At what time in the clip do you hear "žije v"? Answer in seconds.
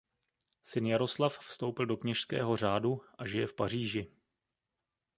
3.27-3.53